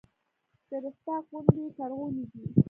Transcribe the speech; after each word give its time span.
د 0.69 0.71
رستاق 0.83 1.23
غونډۍ 1.31 1.65
زرغونې 1.77 2.23
دي 2.31 2.43